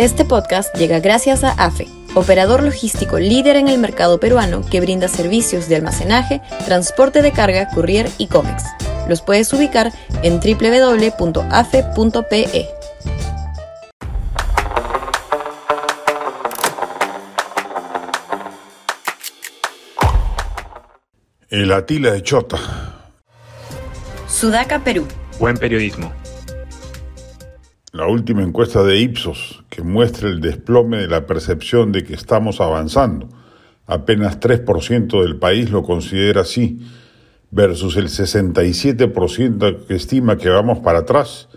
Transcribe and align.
Este 0.00 0.24
podcast 0.24 0.74
llega 0.76 0.98
gracias 0.98 1.44
a 1.44 1.50
AFE, 1.50 1.86
operador 2.14 2.62
logístico 2.62 3.18
líder 3.18 3.56
en 3.56 3.68
el 3.68 3.76
mercado 3.76 4.18
peruano 4.18 4.62
que 4.62 4.80
brinda 4.80 5.08
servicios 5.08 5.68
de 5.68 5.76
almacenaje, 5.76 6.40
transporte 6.64 7.20
de 7.20 7.32
carga, 7.32 7.68
courier 7.68 8.08
y 8.16 8.28
cómics. 8.28 8.64
Los 9.10 9.20
puedes 9.20 9.52
ubicar 9.52 9.92
en 10.22 10.40
www.afe.pe. 10.40 11.20
El 21.50 21.72
Atila 21.72 22.12
de 22.12 22.22
Chota. 22.22 22.56
Sudaca, 24.26 24.82
Perú. 24.82 25.06
Buen 25.38 25.58
periodismo. 25.58 26.10
La 27.92 28.06
última 28.06 28.42
encuesta 28.42 28.84
de 28.84 28.98
Ipsos 28.98 29.64
que 29.80 29.86
muestra 29.86 30.28
el 30.28 30.40
desplome 30.40 30.98
de 30.98 31.08
la 31.08 31.24
percepción 31.24 31.90
de 31.90 32.04
que 32.04 32.12
estamos 32.12 32.60
avanzando. 32.60 33.28
Apenas 33.86 34.38
3% 34.38 35.22
del 35.22 35.36
país 35.36 35.70
lo 35.70 35.82
considera 35.82 36.42
así, 36.42 36.86
versus 37.50 37.96
el 37.96 38.08
67% 38.08 39.86
que 39.86 39.94
estima 39.94 40.36
que 40.36 40.50
vamos 40.50 40.80
para 40.80 41.00
atrás. 41.00 41.48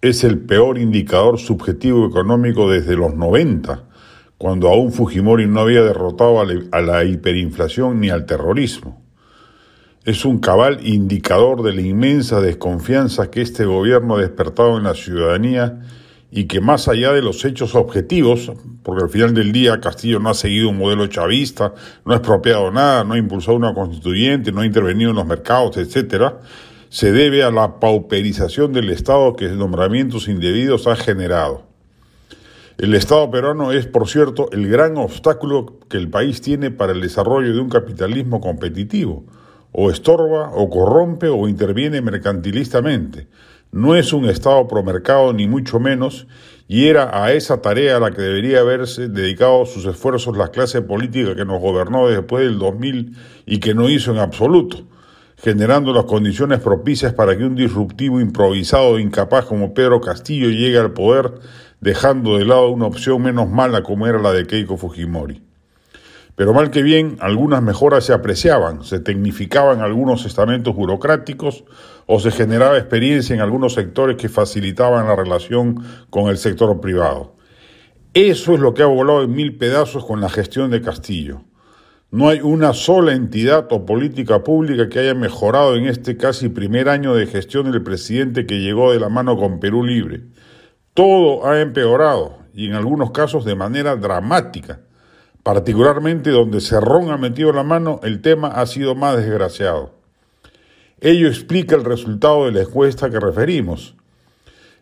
Es 0.00 0.24
el 0.24 0.40
peor 0.40 0.76
indicador 0.78 1.38
subjetivo 1.38 2.06
económico 2.06 2.68
desde 2.68 2.96
los 2.96 3.14
90, 3.14 3.84
cuando 4.36 4.68
aún 4.68 4.92
Fujimori 4.92 5.46
no 5.46 5.60
había 5.60 5.82
derrotado 5.82 6.40
a 6.40 6.80
la 6.80 7.04
hiperinflación 7.04 8.00
ni 8.00 8.10
al 8.10 8.26
terrorismo 8.26 9.02
es 10.04 10.24
un 10.24 10.40
cabal 10.40 10.84
indicador 10.84 11.62
de 11.62 11.74
la 11.74 11.82
inmensa 11.82 12.40
desconfianza 12.40 13.30
que 13.30 13.40
este 13.40 13.64
gobierno 13.64 14.16
ha 14.16 14.20
despertado 14.20 14.76
en 14.76 14.82
la 14.82 14.94
ciudadanía 14.94 15.80
y 16.34 16.46
que 16.46 16.62
más 16.62 16.88
allá 16.88 17.12
de 17.12 17.20
los 17.20 17.44
hechos 17.44 17.74
objetivos, 17.74 18.50
porque 18.82 19.04
al 19.04 19.10
final 19.10 19.34
del 19.34 19.52
día 19.52 19.82
Castillo 19.82 20.18
no 20.18 20.30
ha 20.30 20.34
seguido 20.34 20.70
un 20.70 20.78
modelo 20.78 21.06
chavista, 21.06 21.74
no 22.06 22.14
ha 22.14 22.16
expropiado 22.16 22.72
nada, 22.72 23.04
no 23.04 23.12
ha 23.12 23.18
impulsado 23.18 23.54
una 23.54 23.74
constituyente, 23.74 24.50
no 24.50 24.62
ha 24.62 24.66
intervenido 24.66 25.10
en 25.10 25.16
los 25.16 25.26
mercados, 25.26 25.76
etcétera, 25.76 26.40
se 26.88 27.12
debe 27.12 27.42
a 27.44 27.50
la 27.50 27.78
pauperización 27.80 28.72
del 28.72 28.88
Estado 28.88 29.36
que 29.36 29.46
nombramientos 29.50 30.26
indebidos 30.26 30.86
ha 30.86 30.96
generado. 30.96 31.64
El 32.78 32.94
Estado 32.94 33.30
peruano 33.30 33.70
es, 33.70 33.86
por 33.86 34.08
cierto, 34.08 34.50
el 34.52 34.66
gran 34.68 34.96
obstáculo 34.96 35.80
que 35.90 35.98
el 35.98 36.08
país 36.08 36.40
tiene 36.40 36.70
para 36.70 36.92
el 36.92 37.02
desarrollo 37.02 37.52
de 37.52 37.60
un 37.60 37.68
capitalismo 37.68 38.40
competitivo 38.40 39.26
o 39.72 39.90
estorba, 39.90 40.50
o 40.54 40.68
corrompe, 40.68 41.28
o 41.28 41.48
interviene 41.48 42.00
mercantilistamente. 42.00 43.28
No 43.72 43.96
es 43.96 44.12
un 44.12 44.26
Estado 44.26 44.68
promercado, 44.68 45.32
ni 45.32 45.48
mucho 45.48 45.80
menos, 45.80 46.26
y 46.68 46.88
era 46.88 47.24
a 47.24 47.32
esa 47.32 47.62
tarea 47.62 47.96
a 47.96 48.00
la 48.00 48.10
que 48.10 48.20
debería 48.20 48.60
haberse 48.60 49.08
dedicado 49.08 49.64
sus 49.64 49.86
esfuerzos 49.86 50.36
la 50.36 50.48
clase 50.48 50.82
política 50.82 51.34
que 51.34 51.46
nos 51.46 51.58
gobernó 51.58 52.06
después 52.06 52.44
del 52.44 52.58
2000 52.58 53.16
y 53.46 53.60
que 53.60 53.72
no 53.72 53.88
hizo 53.88 54.12
en 54.12 54.18
absoluto, 54.18 54.82
generando 55.38 55.94
las 55.94 56.04
condiciones 56.04 56.60
propicias 56.60 57.14
para 57.14 57.34
que 57.34 57.44
un 57.44 57.54
disruptivo 57.54 58.20
improvisado 58.20 58.98
e 58.98 59.00
incapaz 59.00 59.46
como 59.46 59.72
Pedro 59.72 60.02
Castillo 60.02 60.50
llegue 60.50 60.76
al 60.76 60.92
poder, 60.92 61.32
dejando 61.80 62.36
de 62.36 62.44
lado 62.44 62.68
una 62.68 62.84
opción 62.84 63.22
menos 63.22 63.48
mala 63.48 63.82
como 63.82 64.06
era 64.06 64.18
la 64.18 64.32
de 64.32 64.46
Keiko 64.46 64.76
Fujimori. 64.76 65.40
Pero 66.34 66.54
mal 66.54 66.70
que 66.70 66.82
bien, 66.82 67.16
algunas 67.20 67.62
mejoras 67.62 68.04
se 68.04 68.14
apreciaban, 68.14 68.84
se 68.84 69.00
tecnificaban 69.00 69.80
algunos 69.80 70.24
estamentos 70.24 70.74
burocráticos 70.74 71.64
o 72.06 72.20
se 72.20 72.30
generaba 72.30 72.78
experiencia 72.78 73.34
en 73.34 73.42
algunos 73.42 73.74
sectores 73.74 74.16
que 74.16 74.28
facilitaban 74.28 75.06
la 75.06 75.16
relación 75.16 75.84
con 76.08 76.28
el 76.28 76.38
sector 76.38 76.80
privado. 76.80 77.36
Eso 78.14 78.54
es 78.54 78.60
lo 78.60 78.74
que 78.74 78.82
ha 78.82 78.86
volado 78.86 79.22
en 79.22 79.32
mil 79.32 79.56
pedazos 79.56 80.04
con 80.04 80.20
la 80.20 80.30
gestión 80.30 80.70
de 80.70 80.80
Castillo. 80.80 81.42
No 82.10 82.28
hay 82.28 82.40
una 82.40 82.74
sola 82.74 83.12
entidad 83.12 83.68
o 83.70 83.86
política 83.86 84.44
pública 84.44 84.88
que 84.88 84.98
haya 84.98 85.14
mejorado 85.14 85.76
en 85.76 85.86
este 85.86 86.18
casi 86.18 86.50
primer 86.50 86.90
año 86.90 87.14
de 87.14 87.26
gestión 87.26 87.70
del 87.70 87.82
presidente 87.82 88.44
que 88.44 88.60
llegó 88.60 88.92
de 88.92 89.00
la 89.00 89.08
mano 89.08 89.36
con 89.38 89.60
Perú 89.60 89.82
Libre. 89.82 90.24
Todo 90.92 91.46
ha 91.46 91.60
empeorado 91.60 92.38
y 92.52 92.66
en 92.66 92.74
algunos 92.74 93.12
casos 93.12 93.46
de 93.46 93.54
manera 93.54 93.96
dramática 93.96 94.80
particularmente 95.42 96.30
donde 96.30 96.60
Cerrón 96.60 97.10
ha 97.10 97.16
metido 97.16 97.52
la 97.52 97.62
mano, 97.62 98.00
el 98.02 98.20
tema 98.20 98.48
ha 98.48 98.66
sido 98.66 98.94
más 98.94 99.16
desgraciado. 99.16 99.94
Ello 101.00 101.28
explica 101.28 101.74
el 101.74 101.84
resultado 101.84 102.46
de 102.46 102.52
la 102.52 102.60
encuesta 102.62 103.10
que 103.10 103.18
referimos. 103.18 103.96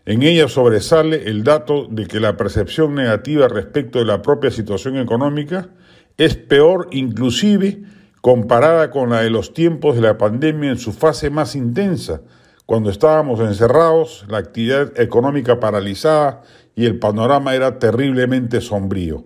En 0.04 0.22
ella 0.22 0.48
sobresale 0.48 1.28
el 1.28 1.44
dato 1.44 1.86
de 1.90 2.06
que 2.06 2.20
la 2.20 2.36
percepción 2.36 2.94
negativa 2.94 3.48
respecto 3.48 3.98
de 3.98 4.04
la 4.04 4.22
propia 4.22 4.50
situación 4.50 4.98
económica 4.98 5.70
es 6.18 6.36
peor 6.36 6.88
inclusive 6.90 7.82
comparada 8.20 8.90
con 8.90 9.10
la 9.10 9.22
de 9.22 9.30
los 9.30 9.54
tiempos 9.54 9.96
de 9.96 10.02
la 10.02 10.18
pandemia 10.18 10.70
en 10.70 10.78
su 10.78 10.92
fase 10.92 11.30
más 11.30 11.56
intensa, 11.56 12.20
cuando 12.66 12.90
estábamos 12.90 13.40
encerrados, 13.40 14.26
la 14.28 14.38
actividad 14.38 14.92
económica 15.00 15.58
paralizada 15.58 16.42
y 16.76 16.86
el 16.86 16.98
panorama 16.98 17.54
era 17.54 17.78
terriblemente 17.78 18.60
sombrío. 18.60 19.24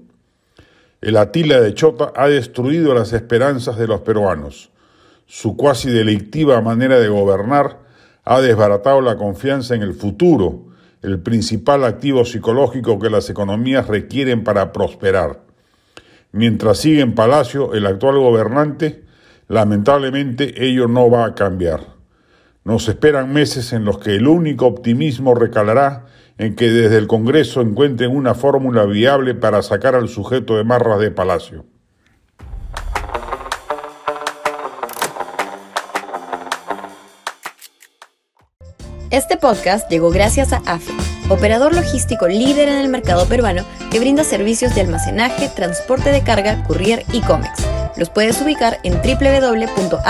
El 1.04 1.18
Atila 1.18 1.60
de 1.60 1.74
Chota 1.74 2.14
ha 2.16 2.28
destruido 2.28 2.94
las 2.94 3.12
esperanzas 3.12 3.76
de 3.76 3.86
los 3.86 4.00
peruanos. 4.00 4.70
Su 5.26 5.54
cuasi 5.54 5.90
delictiva 5.90 6.62
manera 6.62 6.98
de 6.98 7.08
gobernar 7.08 7.80
ha 8.24 8.40
desbaratado 8.40 9.02
la 9.02 9.18
confianza 9.18 9.74
en 9.74 9.82
el 9.82 9.92
futuro, 9.92 10.68
el 11.02 11.20
principal 11.20 11.84
activo 11.84 12.24
psicológico 12.24 12.98
que 12.98 13.10
las 13.10 13.28
economías 13.28 13.86
requieren 13.86 14.44
para 14.44 14.72
prosperar. 14.72 15.42
Mientras 16.32 16.78
sigue 16.78 17.02
en 17.02 17.14
Palacio 17.14 17.74
el 17.74 17.84
actual 17.84 18.16
gobernante, 18.16 19.04
lamentablemente 19.48 20.64
ello 20.66 20.88
no 20.88 21.10
va 21.10 21.26
a 21.26 21.34
cambiar. 21.34 21.93
Nos 22.64 22.88
esperan 22.88 23.30
meses 23.30 23.74
en 23.74 23.84
los 23.84 23.98
que 23.98 24.16
el 24.16 24.26
único 24.26 24.66
optimismo 24.66 25.34
recalará 25.34 26.06
en 26.38 26.56
que 26.56 26.70
desde 26.70 26.96
el 26.96 27.06
Congreso 27.06 27.60
encuentren 27.60 28.16
una 28.16 28.34
fórmula 28.34 28.86
viable 28.86 29.34
para 29.34 29.60
sacar 29.62 29.94
al 29.94 30.08
sujeto 30.08 30.56
de 30.56 30.64
marras 30.64 30.98
de 30.98 31.10
Palacio. 31.10 31.66
Este 39.10 39.36
podcast 39.36 39.90
llegó 39.90 40.08
gracias 40.10 40.54
a 40.54 40.62
AFE, 40.64 40.94
operador 41.28 41.74
logístico 41.74 42.26
líder 42.28 42.70
en 42.70 42.78
el 42.78 42.88
mercado 42.88 43.26
peruano 43.26 43.62
que 43.92 44.00
brinda 44.00 44.24
servicios 44.24 44.74
de 44.74 44.80
almacenaje, 44.80 45.50
transporte 45.54 46.10
de 46.10 46.22
carga, 46.22 46.64
courier 46.64 47.04
y 47.12 47.20
cómics. 47.20 47.62
Los 47.96 48.08
puedes 48.08 48.40
ubicar 48.40 48.80
en 48.82 48.94
www.afe.pe. 48.94 50.02